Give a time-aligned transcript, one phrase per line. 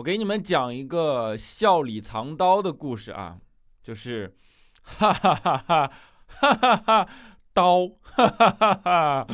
[0.00, 3.36] 我给你们讲一个笑里藏刀的故事啊，
[3.82, 4.34] 就是
[4.80, 5.92] 哈哈哈哈
[6.26, 7.08] 哈哈哈
[7.52, 9.26] 刀哈哈哈哈。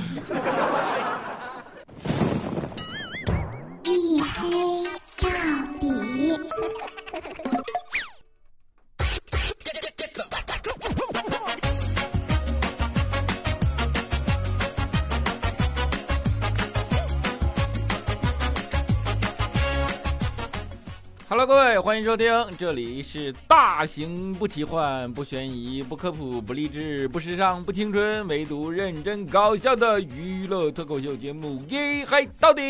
[21.46, 22.28] 各位，欢迎收听，
[22.58, 32.62] 这里是大型不奇幻、不悬疑、不科普、不励志、不时尚、不青春，唯独认真搞笑的娱乐脱口秀节目《一黑到底》。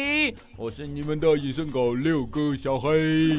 [0.59, 3.39] 我是你们的隐身狗六哥小黑。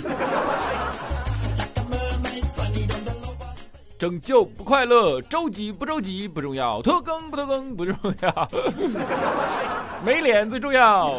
[4.00, 8.50] 拯救不快乐，周几不周几不重要，拖更不拖更不重要，
[10.04, 11.16] 没脸最重要。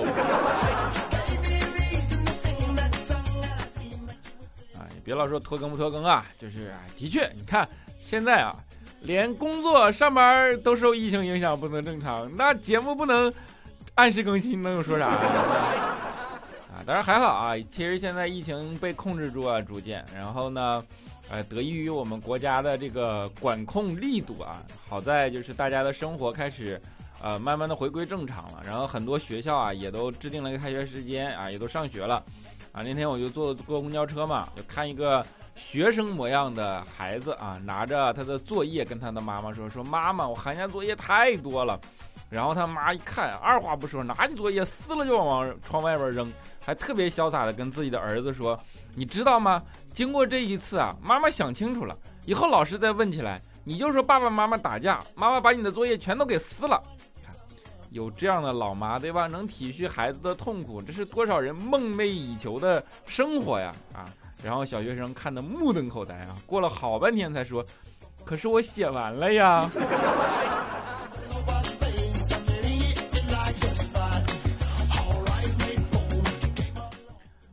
[5.09, 7.67] 别老说拖更不拖更啊，就是的确，你看
[7.99, 8.55] 现在啊，
[9.01, 13.33] 连工作上班都受疫情影响不能正常，那节目不能
[13.95, 15.07] 按时更新，能有说啥
[16.69, 16.85] 啊？
[16.85, 20.85] 当然还好啊，其实现在疫情被控制住啊，逐渐，然后呢，
[21.31, 26.79] 呃，得益于我们国家的这个管控力度啊，好在就是大家的生活开始
[27.23, 32.23] 呃慢慢的回归正常了，然后很多学校啊也都制定了一个开学时间啊，也都上学了。
[32.73, 35.25] 啊，那天我就坐坐公交车嘛，就看一个
[35.55, 41.81] 学生模样的孩子啊，拿着他的作业跟他的妈妈说：“说妈妈，我寒假作业太多了。”
[42.31, 48.59] 然后他妈一看，二话不说，拿起作业撕了就往窗外边扔，还特别潇洒的跟自己的儿子说
[48.95, 49.63] ：“你知道吗？
[49.95, 56.83] 经过这一次啊，妈妈想清楚了，以后老师再问起来，你就说爸爸妈妈打架，妈妈把你的作业全都给撕了。”
[57.91, 59.27] 有这样的老妈，对吧？
[59.27, 63.73] 能体恤孩子的痛苦，这是多少人梦寐以求的生活呀！
[63.95, 67.65] 啊，然后小学生看得目瞪口呆啊，过了好半天才说
[68.27, 69.71] ：“可是我写完了呀。”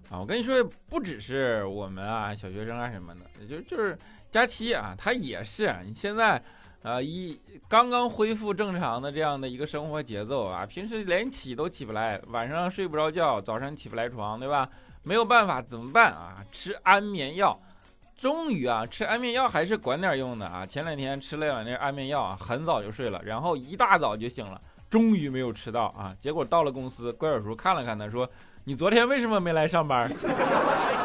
[0.10, 3.98] 啊，我跟你说，不只是我们啊，小学生啊什么的，就就是
[4.30, 5.74] 佳期啊，他也是。
[5.86, 6.42] 你现在。
[6.86, 7.36] 啊，一
[7.68, 14.70] 刚刚恢复正常的这样的一个生活节奏啊，平时连起都起不来，晚上睡不着觉，早上起不来床，对吧？
[15.02, 16.46] 没有办法，怎么办啊？
[16.52, 17.60] 吃安眠药。
[18.16, 20.66] 终于啊，吃安眠药还是管点用的啊。
[20.66, 26.16] 前两天吃了两粒安眠药啊，很早就睡了，然后一大早就醒了，终于没有迟到啊。
[26.20, 28.30] 结果到了公司，怪叔叔看了看他，说
[28.64, 30.10] ：“你昨天为什么没来上班？”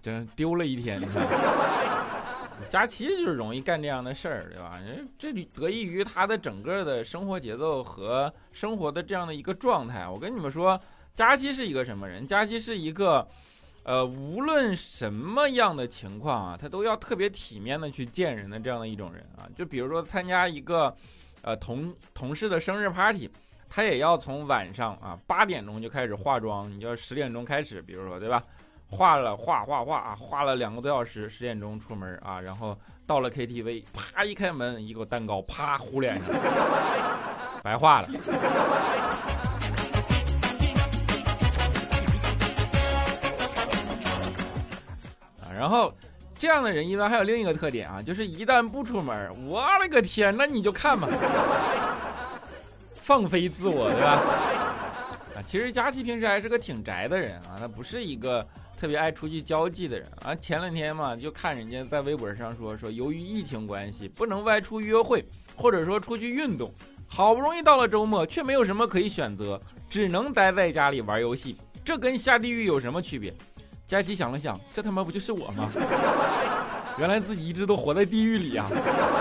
[0.00, 1.00] 真丢了一天，
[2.68, 4.78] 佳琪就是容易干这样的事儿，对吧？
[5.18, 10.06] 这得益于他的整个的生活节奏和生活的这样的一个状态。
[10.08, 10.78] 我跟你们说，
[11.14, 12.26] 佳琪是一个什么人？
[12.26, 13.26] 佳琪是一个，
[13.84, 19.48] 呃，无论什么样的情况啊，他都要特别体面的去见人的这样的一种人啊。
[19.56, 20.94] 就比如说参加一个，
[21.42, 23.30] 呃，同同事的生日 party，
[23.68, 28.44] 他也要从晚上啊八点钟就开始化妆，你就十点钟开始，比如说，对吧？
[28.90, 32.76] 画了画画画啊，画了两个多小时，十点钟出门啊，然后
[33.06, 36.34] 到了 KTV，啪一开门，一个蛋糕啪糊脸上，
[37.62, 38.08] 白画了。
[45.42, 45.92] 啊，然后
[46.38, 51.06] 这样的人一般还有另一个特点啊，就是一旦不出门，我勒个天，那你就看吧，
[53.02, 54.12] 放飞自我，对吧？
[55.36, 58.48] 啊，其实佳琪平时还是个挺宅的人啊，他不是一个。
[58.78, 65.24] 特别爱出去交际的人啊，前两天嘛，就看人家在微博上说说，由于疫情关系，不能外出约会，
[65.56, 66.70] 或者说出去运动，
[67.08, 73.34] 好不容易到了周末，却没有什么可以选择，只能待在家里玩游戏，这跟下地狱有什么区别？
[73.84, 75.68] 佳琪想了想，这他妈不就是我吗？
[77.00, 78.70] 原来自己一直都活在地狱里啊，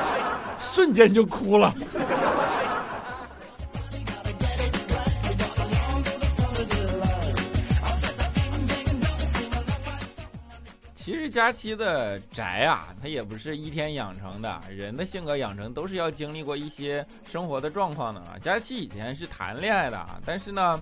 [0.60, 1.74] 瞬间就哭了。
[11.08, 18.36] 其实佳期的宅啊，他也不是一天养成的，人的性格养成都是要经历过一些生活的状况的啊。
[18.42, 20.82] 佳期以前是谈恋爱的啊，但是呢，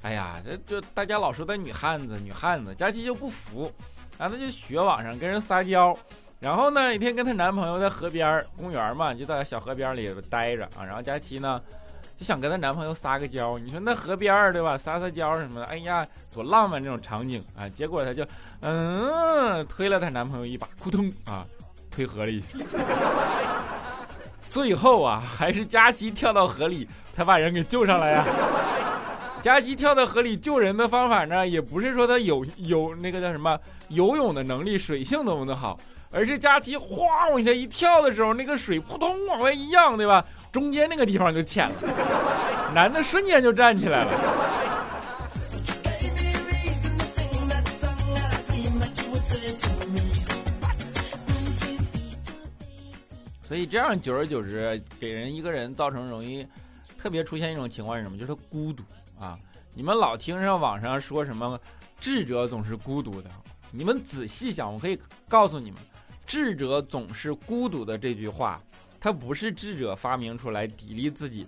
[0.00, 3.70] 哎呀，这就大家老说的女汉子，女汉子，佳期就不服，
[4.16, 5.94] 然后他就学网上跟人撒娇，
[6.40, 11.60] 然后呢，一天跟她男朋友在河边公园嘛，就在小河边里待着啊，然后佳琪呢。
[12.18, 14.78] 就想跟她男朋友撒个娇，你说那河边儿对吧？
[14.78, 17.68] 撒撒娇什么的，哎呀，多浪漫这种场景啊！
[17.68, 18.26] 结果她就，
[18.62, 21.44] 嗯，推了她男朋友一把，扑通啊，
[21.90, 22.56] 推河里去。
[24.48, 28.24] 最后啊，还是佳琪跳到河里才把人给救上来呀。
[29.42, 35.78] 佳琪跳到河里救人的方法呢，也不是说他有有那个叫什么游泳的能力，水性多么的好，
[36.10, 40.24] 而是佳琪哗往下一跳的时候，那个水扑通往外一漾，对吧？
[40.52, 44.46] 中间那个地方就浅了，男的瞬间就站起来了。
[53.46, 56.46] 所以这样久而久之，给人一个人造成容易
[56.98, 58.18] 特别出现一种情况是什么？
[58.18, 58.82] 就是孤独
[59.20, 59.38] 啊！
[59.72, 61.58] 你们老听上网上说什么
[62.00, 63.30] 智者总是孤独的，
[63.70, 64.98] 你们仔细想，我可以
[65.28, 65.80] 告诉你们，
[66.26, 68.60] 智者总是孤独的这句话，
[68.98, 71.46] 它不是智者发明出来砥砺自己，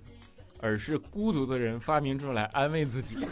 [0.60, 3.18] 而是孤独的人发明出来安慰自己。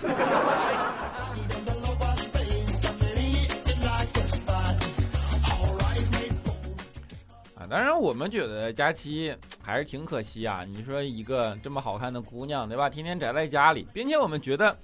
[7.54, 10.64] 啊当然，我们觉得佳期还是挺可惜啊。
[10.64, 12.90] 你说一个这么好看的姑娘，对吧？
[12.90, 14.76] 天天宅在家里，并且我们觉得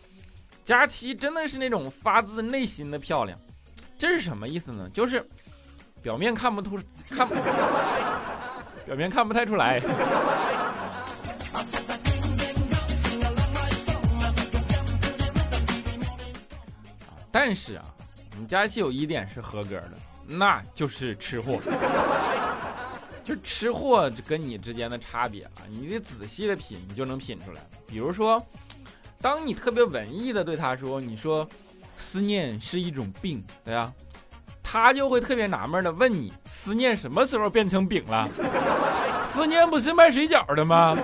[0.64, 3.36] 佳期真的是那种发自内心的漂亮。
[3.98, 4.88] 这是什么意思呢？
[4.92, 5.24] 就是
[6.02, 6.78] 表面看不出，
[7.08, 7.34] 看不
[8.84, 9.80] 表面看不太出来。
[17.30, 17.84] 但是啊，
[18.32, 19.92] 我们佳期有一点是合格的，
[20.26, 21.60] 那就是吃货。
[23.24, 27.62] 就吃货跟你之间的差别啊，你得仔细的品，你就能品出来。
[27.86, 28.44] 比如说，
[29.20, 31.48] 当你特别文艺的对他说：“你说，
[31.96, 33.92] 思念是一种病，对吧？”
[34.72, 38.26] 他就会特别纳闷的问你：“思念什么时候变成饼了？
[39.22, 40.96] 思念不是卖水饺的吗？”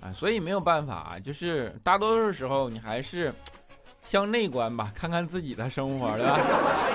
[0.00, 3.34] 啊所以没有办法啊，就是大多数时候你还是
[4.04, 6.38] 向内观吧，看看自己的生活，对吧？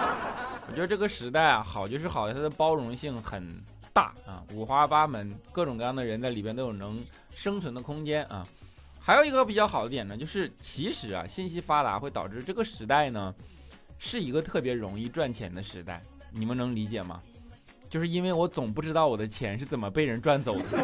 [0.72, 3.44] 我觉得这个时代啊，好就是好在它的包容性很
[3.92, 7.04] 大啊，五花八门，各种各样的人在里边都有能
[7.42, 8.46] 生存的空间啊。
[9.00, 13.34] 还有一个比较好的点呢，就是其实啊，信息发达会导致这个时代呢，
[13.98, 16.04] 是一个特别容易赚钱的时代。
[16.32, 17.22] 你们能理解吗？
[17.90, 20.78] 就是因为我总不知道我的钱是怎么被人赚走的。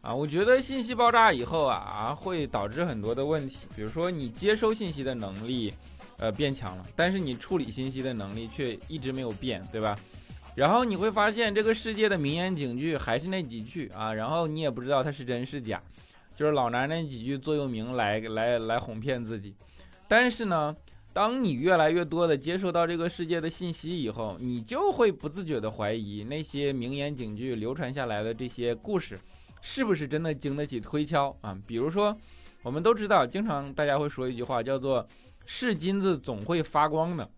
[0.00, 3.66] 啊，我觉得信息爆炸以后啊，会导致很多的问题。
[3.74, 5.74] 比如说，你接收信息的能力，
[6.18, 9.98] 呃，变强了，但是你处理信息的能力却一直没有变，对吧？
[10.54, 15.82] 然后你会发现，这个世界的名言警句还是那几句啊，然后你也不知道它是真是假，
[16.34, 19.54] 就是老拿那几句座右铭来来来哄骗自己。
[20.08, 20.74] 但是呢，
[21.12, 29.18] 当你越来越多的接受到这个世界的信息以后，你就会不自觉的怀疑那些名言警句流传下来的这些故事。
[29.62, 31.58] 是不是真的经得起推敲啊？
[31.66, 32.16] 比如说，
[32.62, 35.04] 我们都知道，经常大家会说一句话，叫做
[35.46, 37.28] “是金子总会发光的”。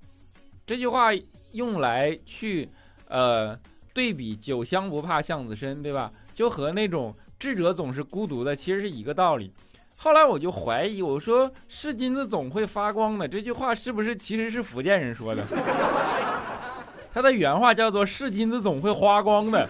[0.66, 1.10] 这句话
[1.52, 2.68] 用来去
[3.08, 3.56] 呃
[3.94, 6.10] 对比“酒香不怕巷子深”，对吧？
[6.34, 9.52] 就和那种智者总是孤独的，其实是一个道理。
[9.96, 15.44] 后来我就怀疑，我说“是金子总会发光的”这句话是不是其实是福建人说的？
[17.12, 19.66] 他的原话叫做“是金子总会花光的”。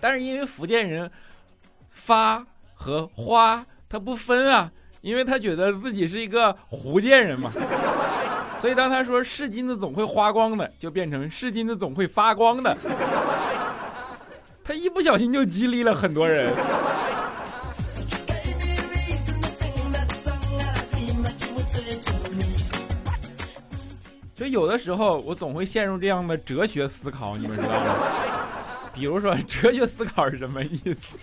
[0.00, 1.10] 但是因为福建人
[1.88, 4.70] 发和花他不分啊，
[5.06, 7.48] 因为他觉得自己是一个福建人嘛，
[8.58, 12.76] 所以当他说是金子总会花光的，就变成是金子总会发光的。
[14.64, 16.52] 他一不小心就激励了很多人。
[24.34, 27.94] 就有的时候我总会陷入这样的哲学思考，你们知道吗？
[28.92, 31.16] 比如说，哲学思考是什么意思？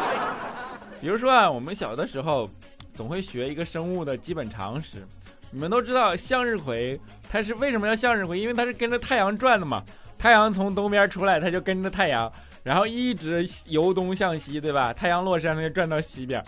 [1.00, 2.50] 比如说啊，我们小的时候
[2.98, 5.06] 总会学一个生物的基本常识。
[5.52, 7.00] 你们都知道向日葵
[7.30, 8.40] 它是为什么要向日葵？
[8.40, 9.84] 因为它是跟着太阳转的嘛。
[10.18, 12.30] 太阳从东边出来，它就跟着太阳，
[12.64, 14.92] 然后一直由东向西，对吧？
[14.92, 16.42] 太阳落山，它就转到西边。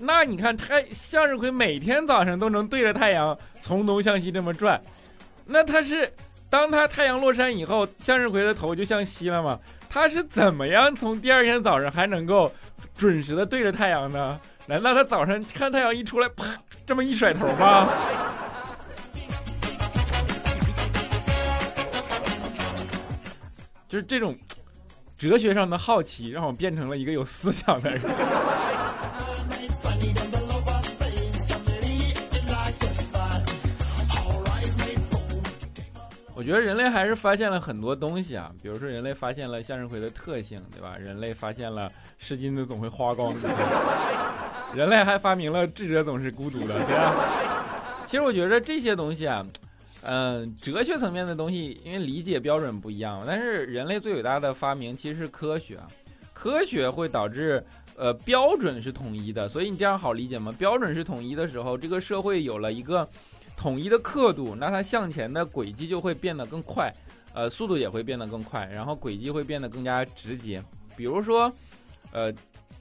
[0.00, 4.82] 那你看，太向日葵每天早上都能对着太阳从东向西这么转，
[5.46, 6.12] 那它是？
[6.50, 9.58] 当他太阳落山以后，向日葵的头就向西了嘛？
[9.90, 12.52] 他是怎么样从第二天早上还能够
[12.96, 14.40] 准时的对着太阳呢？
[14.66, 16.44] 难道他早上看太阳一出来，啪
[16.86, 17.88] 这么一甩头吗？
[23.88, 24.36] 就是这种
[25.16, 28.00] 哲学上的好奇，让我变成了一个有思想的人。
[36.48, 40.96] 觉得人类还是发现了很多东西啊，比如说人类发现了向日葵的特性，对吧？
[40.96, 43.34] 人类发现了湿巾子总会花光，
[44.74, 47.14] 人类还发明了智者总是孤独的，对吧？
[48.06, 49.44] 其实我觉得这些东西啊，
[50.00, 55.86] 嗯，哲学层面的东西，因为理解标准不一样，但是人类最伟大的发明其实是科学啊，
[56.32, 57.62] 科学会导致
[57.94, 60.50] 呃标准是统一的，所以你这样好理解吗？
[60.58, 63.06] 标准是统一的时候，这个社会有了一个。
[63.58, 66.94] 统一的刻度，那它向前的轨迹就会变得更快，
[67.34, 70.62] 呃，速度也会变得更快，然后轨迹会变得更加直接。
[70.96, 71.52] 比如说，
[72.12, 72.32] 呃，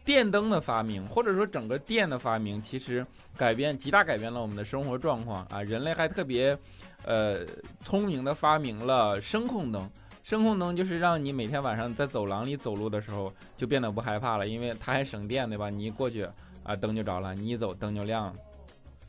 [0.06, 3.06] 电灯的发明，或者说整个电的发明，其实
[3.36, 5.64] 改变极大改变了我们的生活状况啊。
[5.64, 6.56] 人类还特别，
[7.04, 7.44] 呃，
[7.84, 9.90] 聪明的发明了声控灯。
[10.24, 15.70] 声控灯就是让你每天晚上在走廊里走路的时候就变得不害怕了，因为它还省电，对吧？
[15.70, 16.28] 你一过去
[16.64, 18.34] 啊，灯就着了；你一走，灯就亮了。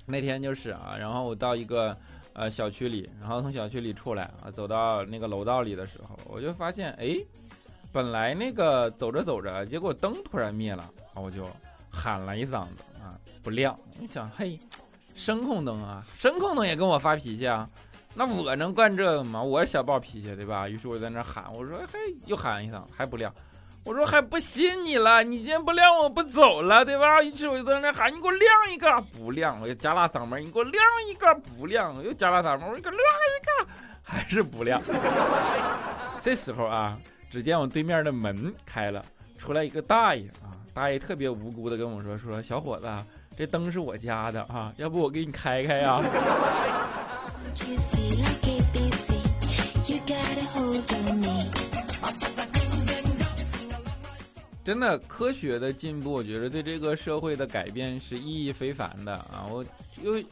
[0.10, 1.94] 那天就是啊，然后我到一个
[2.32, 7.18] 呃小区里，然后从小区里出来啊，走到那个楼道里的时候，我就发现，哎，
[7.92, 11.46] 本来那个走着走着，结果灯突然灭了，啊，我就
[11.90, 13.78] 喊了一嗓子啊，不亮。
[14.00, 14.58] 我想，嘿，
[15.14, 17.68] 声控灯啊，声控灯也跟我发脾气啊，
[18.14, 19.42] 那我能惯这个吗？
[19.42, 20.66] 我小暴脾气，对吧？
[20.66, 23.30] 于是我在那喊，我说，嘿，又喊一嗓，还不亮。
[23.88, 27.22] 我说还不信你了，你今天不亮我不走了，对吧？
[27.22, 30.74] 于是我就在那喊，你给我亮一个，不亮，我就加大嗓门，你给我亮
[31.08, 34.78] 一个，不亮，我又加大嗓门，我给亮一个，还是不亮。
[36.20, 36.98] 这时候啊，
[37.30, 39.02] 只见我对面的门开了，
[39.38, 42.86] 出来一个大爷啊，大爷特别无辜的跟我说，说小伙子，
[43.38, 45.98] 这灯是我家的啊，要不我给你开开呀。
[54.68, 59.46] 真的，科学的进步，我觉得对这个社会的改变是意义非凡的啊！
[59.50, 59.64] 我
[60.02, 60.22] 又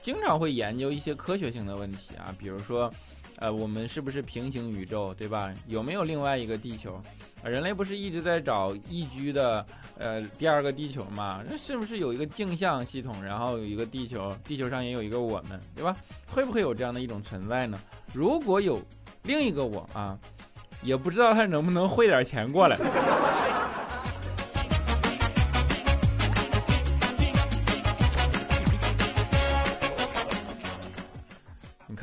[0.00, 2.90] 经常会研究一些科学性的问题啊，比如说，
[3.36, 5.52] 呃，我们是不是平行宇宙，对吧？
[5.66, 6.98] 有没有另外一个地球？
[7.44, 9.66] 人类不是一直在找宜居的
[9.98, 11.44] 呃第二个地球吗？
[11.46, 15.94] 那是不是有一个镜像系统，然后有一个地球，地球上也有一个我们，对吧？
[16.26, 17.78] 会不会有这样的一种存在呢？
[18.14, 18.80] 如果有
[19.24, 20.18] 另一个我啊，
[20.82, 22.78] 也不知道他能不能汇点钱过来。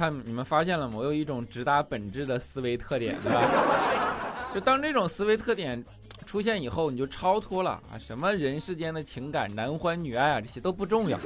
[0.01, 0.95] 看你们发现了吗？
[0.97, 3.39] 我有一种直达本质的思维特点，对吧？
[4.51, 5.85] 就当这种思维特点
[6.25, 7.99] 出现以后，你就超脱了啊！
[7.99, 11.19] 什么人世间的情感、男欢女爱啊，这些都不重要。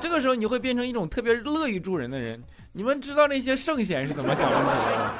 [0.00, 2.40] 这个时候，你会变成一种特别乐于助人的人。
[2.70, 5.12] 你们知道那些圣贤是怎么想问题的吗？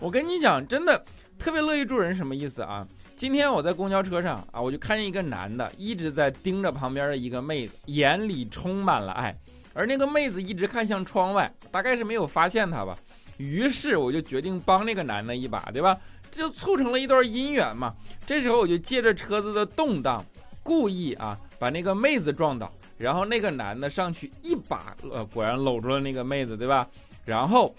[0.00, 1.00] 我跟你讲，真的
[1.38, 2.84] 特别乐于助人什么意思啊？
[3.14, 9.32] 今天我在公交车上啊，我就看见一个男的一直在盯着旁边的一个妹子，眼里充满了爱。
[9.72, 12.96] 而那个妹子一直看向窗外，大概是没有发现他吧。
[13.36, 15.98] 于是我就决定帮那个男的一把，对吧？
[16.30, 17.94] 这就促成了一段姻缘嘛。
[18.26, 20.24] 这时候我就借着车子的动荡，
[20.62, 26.86] 故意啊把那个妹子撞倒，然后那个男的上去一把，呃，果然搂住了那个妹子，对吧？
[27.24, 27.74] 然后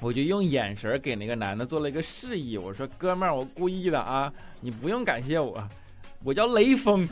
[0.00, 5.62] 我就用眼神给那个男的做了一个示意，我说：“哥们儿，我故意的啊，你不用感谢我，
[6.24, 7.06] 我叫雷锋。”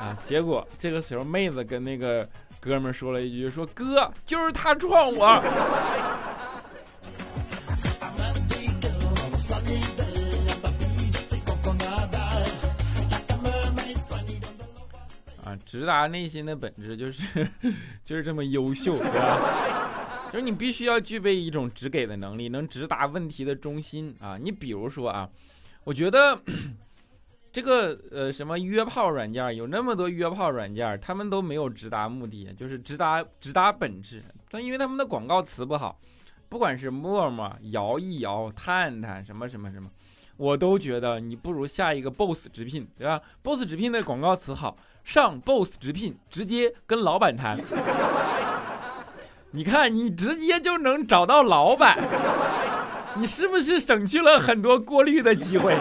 [0.00, 2.28] 啊，结果这个时候妹子跟那个。
[2.66, 5.24] 哥们说了一句：“说哥，就是他撞我。”
[15.44, 17.48] 啊，直达内心的本质就是，
[18.04, 20.28] 就是这么优秀，对吧？
[20.32, 24.36] 就是你必须要具备一种直给的能力，能直达问题的中心啊。
[24.36, 25.28] 你比如说啊，
[25.84, 26.36] 我觉得。
[27.56, 34.22] 这个呃什么约炮软件有那么多约炮软件，他们都没有直达目的，就是直达直达本质。
[34.50, 35.98] 但因为他们的广告词不好，
[36.50, 39.88] 不管是陌陌、摇一摇、探探什么什么什么，
[40.36, 47.58] 我都觉得你不如下一个 Boss 直聘，对吧？Boss 直聘的广告词好，上 Boss 直聘直接跟老板谈。
[49.52, 51.96] 你看你直接就能找到老板，
[53.16, 55.74] 你是不是省去了很多过滤的机会？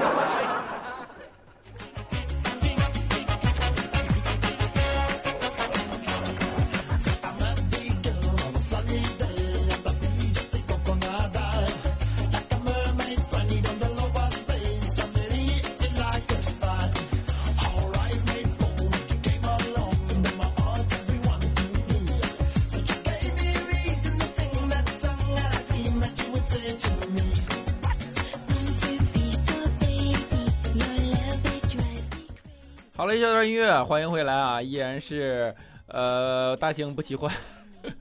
[33.45, 34.61] 音乐，欢迎回来啊！
[34.61, 35.53] 依然是，
[35.87, 37.31] 呃，大兴不齐欢，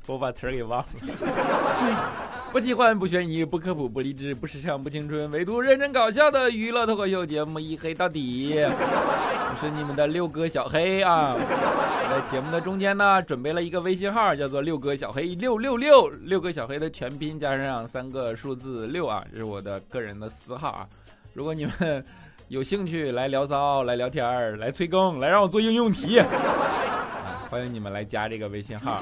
[0.07, 0.87] 我把词儿给忘了。
[2.51, 8.55] 不奇幻，不悬疑，不科普，不励志，不时尚，不青春，唯独认真搞笑的娱乐脱口秀节目一黑到底。
[8.57, 11.35] 我是你们的六哥小黑啊！
[11.35, 20.87] 在节目的中间呢，准备了一个微信号，叫做六哥小黑六六六，六哥小黑的全拼加上三个数字六啊，这是我的个人的私号啊。
[21.33, 22.05] 如果你们
[22.55, 26.21] 有兴趣来聊骚、来聊天儿、来催更、来让我做应用题，
[27.51, 29.01] 欢迎你们来加这个微信号啊。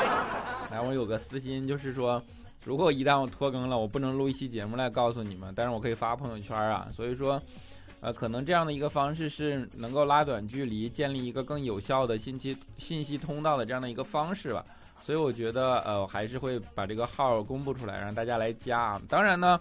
[0.72, 2.20] 来，我有个私心，就是说。
[2.64, 6.88] 如果一旦我拖更了，我不能录一期节目来告诉你们，但是我可以发朋友圈啊。
[6.90, 7.40] 所以说，
[8.00, 14.64] 呃，可能这样的一个方式是能够拉短距离，建立一个更有效的信息信息通道的这样的一个方式吧。
[15.02, 18.98] 所以我觉得，呃，我还是会把这个号公布出来，让大家来加。
[19.08, 19.60] 当然呢，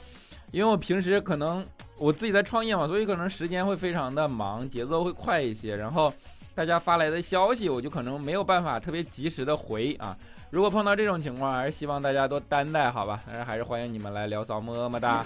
[0.57, 1.63] 因为我平时可能
[1.99, 6.11] 我自己在创业嘛，所以可能时间会非常的忙，节奏会快一些，然后
[6.55, 10.17] 大家发来的消息，我就可能没有办法特别及时的回啊。
[10.49, 13.21] 如果碰到这种情况，还是希望大家多担待，好吧？
[13.27, 15.23] 但是还是欢迎你们来聊骚，么么哒。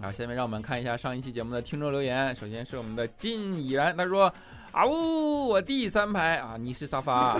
[0.00, 2.32] 好，下面让我们看一下上一期节目的听众留言。
[2.36, 4.32] 首先是我们的金已然，他说
[4.70, 7.36] ：“啊呜，我第三排啊，你是沙发。”啊。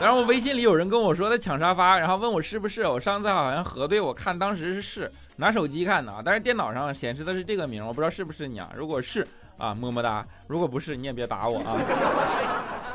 [0.00, 2.88] 然后我微信里有人跟我说他抢沙发，然后问我是不是。
[2.88, 8.68] 我上次好像核对，我看当时是是，拿手机看的啊，但是电脑上显示的是这个名，我不知道是不是你啊。
[8.74, 9.24] 如果是
[9.56, 11.76] 啊，么么哒；如果不是，你也别打我啊。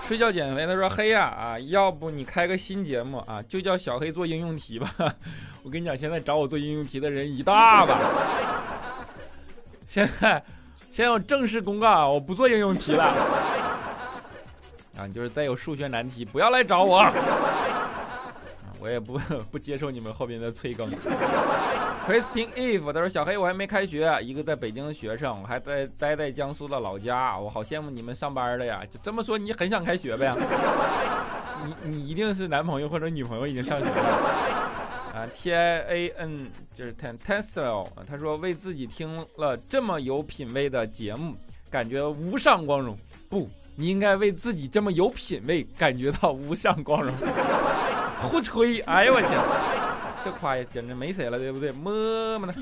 [0.07, 4.87] 睡觉减肥，他说黑呀啊，要不你开个新节目啊，就叫小黑做应用题吧。
[5.63, 7.99] 我跟你讲，现在找我做应用题的人一大把。
[9.87, 10.43] 现在，
[10.91, 13.03] 现在我正式公告啊，我不做应用题了。
[14.95, 17.03] 啊，你就是再有数学难题，不要来找我。
[18.85, 19.17] 我也不
[19.49, 20.87] 不接受你们后边的催更。
[22.05, 28.83] Christine Eve，他说小黑我还没开学，一个在北京的学生，我还在待在江苏的老家，我好羡慕你们上班的呀。
[28.91, 30.31] 就这么说，你很想开学呗？
[31.65, 33.91] 你你一定是男朋友或者女朋友已经上学了
[35.15, 41.33] 啊？T I A N 就是 Ten Tesla，他说为自己听了这么有品位的节目
[41.71, 42.95] 感觉无上光荣。
[43.29, 47.11] 不，你应该为自己这么有品位感觉到无上光荣。
[48.21, 48.79] 胡吹！
[48.81, 49.31] 哎呦我天，
[50.23, 51.71] 这夸也简直没谁了，对不对？
[51.71, 52.53] 么么的，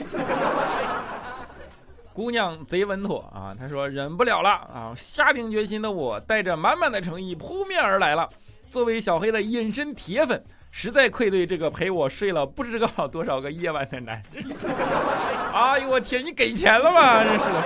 [2.13, 3.55] 姑娘贼稳妥啊！
[3.57, 4.93] 她说忍不了了啊！
[4.95, 8.29] 下定决心的我，带着满满的诚意扑面而来了。
[8.69, 14.45] 作为小黑的隐身铁粉，实在愧对这个陪我睡了不知道多少个夜晚的男人。
[15.53, 17.23] 哎呦我天，你给钱了吗？
[17.23, 17.63] 真是的。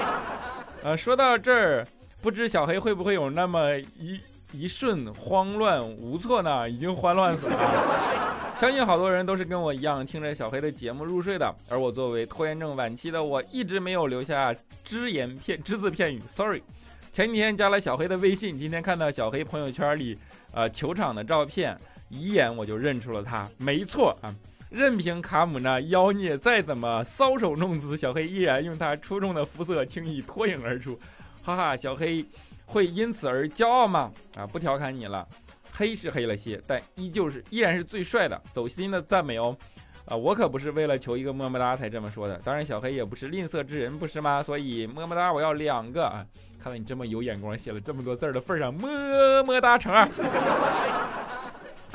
[0.84, 1.88] 呃，说到这儿，
[2.22, 4.20] 不知小黑会不会有那么一。
[4.54, 8.54] 一瞬慌乱无措呢，已经慌乱死了。
[8.56, 16.20] 相信好多人都是跟我一样听着小黑的节目入睡的，而我作为拖延症晚期的我，一直没有留下只言片只字片语。
[16.28, 16.64] Sorry，
[17.12, 20.18] 前几天加了小黑的微信，今天看到小黑朋友圈里
[20.52, 21.78] 呃球场的照片，
[22.10, 23.48] 一眼我就认出了他。
[23.58, 24.34] 没错啊，
[24.72, 30.98] 任凭卡姆那妖孽再怎么搔首弄姿，小黑依然用他出众的肤色轻易脱颖而出。
[31.44, 32.26] 哈哈，小黑。
[32.68, 34.12] 会因此而骄傲吗？
[34.38, 35.28] 啊，不调侃你了，
[35.72, 39.58] 黑是黑了些，但依旧是依然是最帅的，走心的赞美哦。
[40.06, 44.44] 啊，我可不是为了求一个么么哒才这么说的，当然小黑也不是吝啬之人，不是吗？
[44.44, 46.26] 所以么么哒我要两个啊！
[46.60, 50.08] 看到你这么有眼光，写了这么多字的份上，么么哒乘二，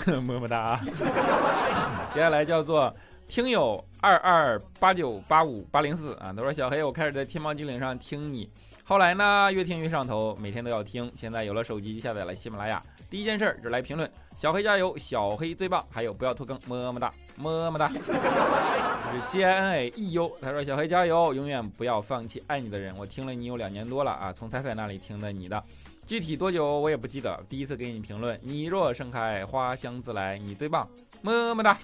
[0.21, 0.77] 么么哒。
[2.13, 2.95] 接下来叫做
[3.29, 8.51] 听友二二八九八五八零四啊，他说小黑，我开始在天猫精灵上听你。
[8.85, 11.11] 后来呢，越听越上头，每天都要听。
[11.17, 12.83] 现在有了手机，下载了喜马拉雅。
[13.09, 15.85] 第一件事就来评论：小黑加油，小黑最棒。
[15.91, 17.89] 还有不要拖更，么么哒，么么哒。
[17.89, 22.97] 是 J I N A E U，他说小黑加油，永远不要放弃爱你的人。
[22.97, 25.63] 我听了你有两年多了啊，从彩彩那里听的你的，
[26.07, 27.41] 具体多久我也不记得。
[27.49, 30.89] 第一次给你评论，你若盛开，花香自来，你最棒，
[31.21, 31.79] 么么哒。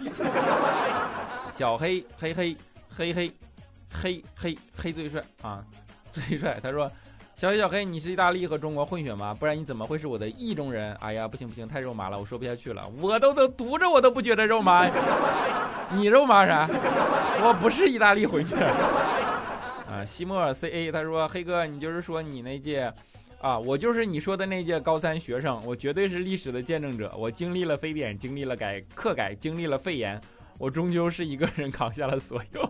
[1.55, 2.57] 小黑嘿嘿
[2.97, 3.35] 嘿嘿
[3.93, 5.65] 嘿嘿嘿最帅啊！
[6.11, 6.90] 最帅，他说
[7.35, 9.33] ：“小黑小黑，你是意大利和中国混血吗？
[9.33, 10.94] 不然你怎么会是我的意中人？
[10.94, 12.88] 哎呀，不行不行，太肉麻了，我说不下去了。
[13.01, 14.88] 我都都读着我都不觉得肉麻，
[15.92, 16.66] 你肉麻啥？
[17.40, 18.57] 我不是意大利混血。
[18.57, 22.92] 啊，西莫尔 C A，他说黑哥，你就是说你那届，
[23.40, 27.12] 啊，我就是你说的那届高三学生，我绝对是历史的见证者。
[27.16, 30.21] 我经历了非典，经历了改课改，经历了肺炎。”
[30.59, 32.68] 我终究是一个人扛下了所有，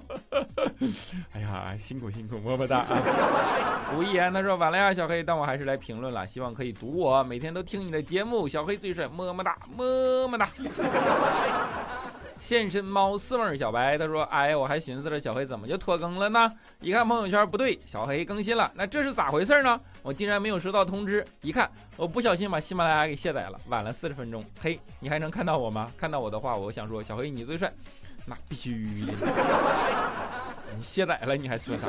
[1.34, 3.92] 哎呀，辛苦辛苦，么么哒啊！
[3.96, 10.48] 吴一言他说晚了呀，小黑，但我还是来评论了，希望可以读我，每天都听你的节目，小黑最帅，么么哒，么么哒。
[12.38, 16.52] 现身猫四妹小白，他说：“哎，我还寻思着小黑怎么就拖更了呢？
[16.80, 19.80] 一看朋友圈不对，小黑更新了，那这是咋回事呢？
[20.02, 21.26] 我竟然没有收到通知。
[21.42, 24.44] 一看，我不小心把喜马拉雅给卸载了，晚了四十分钟。
[24.60, 25.90] 嘿，你还能看到我吗？
[25.98, 27.72] 看到我的话，我想说，小黑你最帅，
[28.24, 29.12] 那必须的。
[30.78, 31.88] 你卸载了，你还说啥？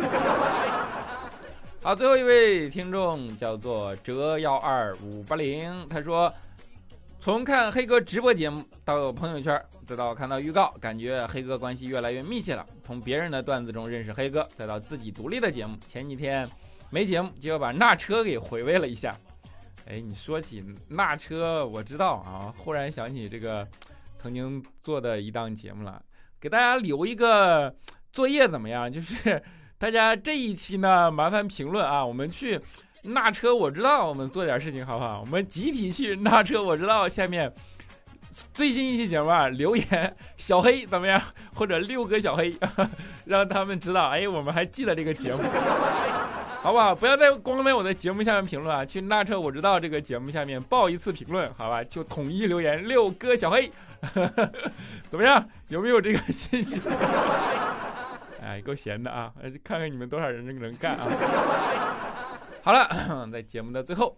[1.84, 6.34] 好，最后一位听众叫做折幺二五八零，他说。”
[7.22, 12.66] 从看黑哥直播节目到朋友圈，再到看到预告，感觉黑哥关系越来越密切了。
[12.86, 16.50] 从别人的段子中认识黑哥，再到自己独立的节目，前几天
[16.90, 19.18] 没节目就要把那车给回味了一下。
[19.86, 23.68] 哎，你说起那车，我知道啊，忽然想起这个
[24.16, 26.02] 曾经做的一档节目了，
[26.40, 27.70] 给大家留一个
[28.12, 28.92] 作业怎么样？
[28.92, 29.42] 就是
[29.78, 32.60] 大家这一期呢，麻烦评论啊，我们去。
[33.02, 35.22] 那车我知道，我们做点事情好不好？
[35.22, 37.08] 我们集体去那车我知道。
[37.08, 37.50] 下面
[38.54, 41.20] 最新一期节目啊，留言小黑怎么样？
[41.54, 42.54] 或者六哥小黑，
[43.24, 45.40] 让他们知道，哎，我们还记得这个节目，
[46.62, 46.94] 好不好？
[46.94, 48.84] 不要再光在我的节目下面评论啊！
[48.84, 51.82] 去那车我知道这个节目下面报一次评论，好吧？
[51.82, 53.72] 就统一留言六哥小黑，
[55.08, 55.48] 怎么样？
[55.70, 56.78] 有没有这个信息？
[58.42, 59.34] 哎，够闲的啊！
[59.64, 61.06] 看看你们多少人能干啊！
[62.62, 62.88] 好了，
[63.32, 64.18] 在节目的最后，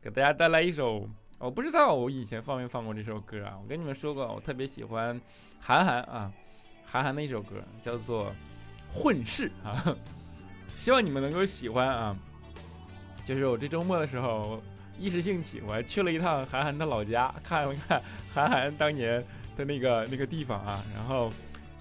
[0.00, 3.58] 给大家带来一首，我不知道我以前放没放过这首歌啊。
[3.62, 5.20] 我跟你们说过，我特别喜欢
[5.60, 6.32] 韩寒啊，
[6.84, 8.30] 韩寒的一首歌叫做
[8.92, 9.96] 《混世》啊，
[10.76, 12.16] 希望你们能够喜欢啊。
[13.24, 14.62] 就是我这周末的时候，
[14.98, 18.02] 一时兴起，我还去了一趟韩寒的老家，看了看
[18.32, 19.24] 韩寒当年
[19.56, 21.30] 的那个那个地方啊，然后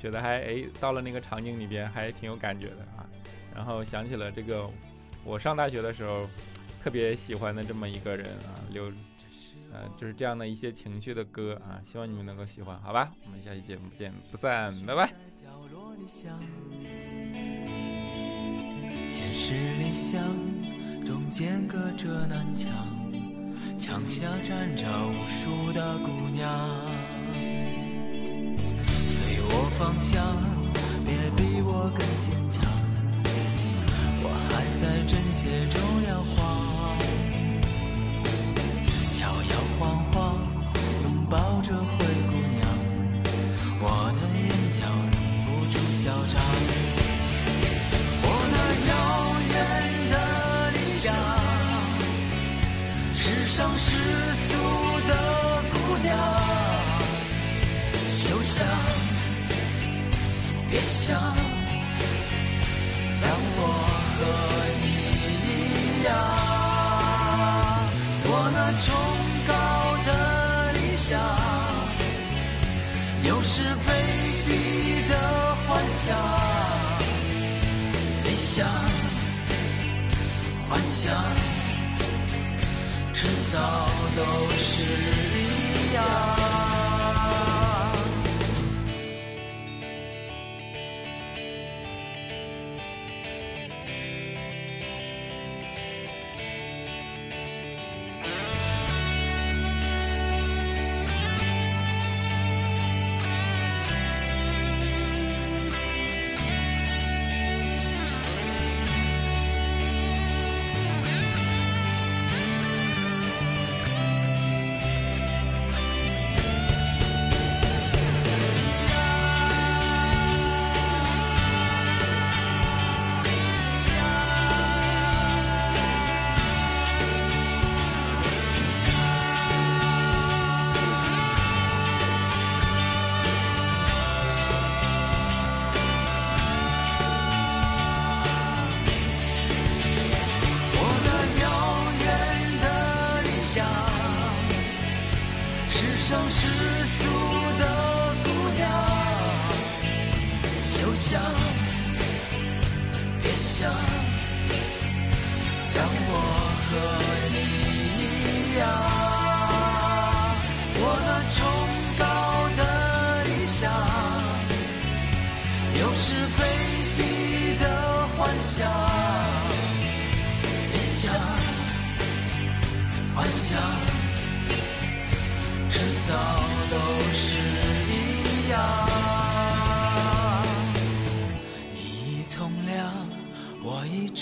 [0.05, 3.09] 觉得还哎，到了那个场景里边还挺有感觉的啊，
[3.55, 4.69] 然后想起了这个。
[5.23, 6.27] 我上大学的时候，
[6.83, 8.83] 特别喜欢的这么一个人啊，刘，
[9.73, 13.11] 呃，就是这样的一些情绪的歌啊，希望你们能够喜欢，好吧？
[13.25, 15.11] 我们下期节目不见不散，拜拜。
[19.09, 20.21] 现实理想
[21.03, 22.71] 中间隔着南墙，
[23.79, 26.47] 墙下站着无数的姑娘，
[29.49, 30.23] 我方向，
[31.05, 32.61] 别比我更坚强。
[34.23, 36.43] 我还在针线中摇晃，
[39.21, 40.15] 摇摇晃晃，
[41.03, 41.69] 拥抱着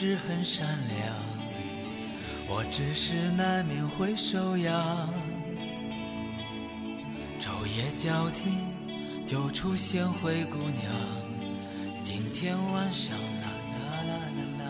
[0.03, 1.15] 是很善良，
[2.49, 5.09] 我只是难免会手痒，
[7.39, 8.49] 昼夜交替，
[9.25, 10.91] 就出现灰姑娘。
[12.01, 14.65] 今天晚上啦啦啦啦啦，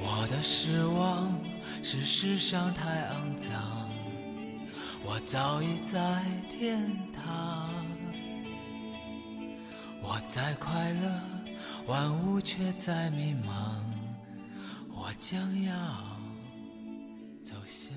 [0.00, 1.38] 我的失望
[1.82, 3.52] 是世上太肮脏，
[5.04, 7.68] 我早已在天堂。
[10.00, 11.20] 我在快乐，
[11.86, 13.80] 万物却在迷茫，
[14.90, 15.72] 我将要
[17.40, 17.94] 走向。